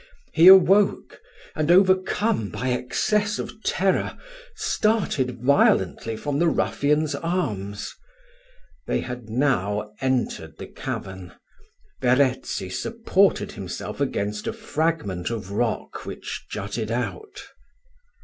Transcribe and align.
He 0.33 0.47
awoke 0.47 1.21
and 1.55 1.69
overcome 1.69 2.49
by 2.49 2.69
excess 2.69 3.37
of 3.37 3.61
terror, 3.61 4.17
started 4.55 5.43
violently 5.43 6.17
from 6.17 6.39
the 6.39 6.47
ruffians' 6.47 7.13
arms. 7.13 7.93
They 8.87 9.01
had 9.01 9.29
now 9.29 9.91
entered 10.01 10.57
the 10.57 10.65
cavern 10.65 11.33
Verezzi 12.01 12.71
supported 12.71 13.51
himself 13.51 14.01
against 14.01 14.47
a 14.47 14.53
fragment 14.53 15.29
of 15.29 15.51
rock 15.51 16.03
which 16.03 16.47
jutted 16.49 16.89
out. 16.89 17.43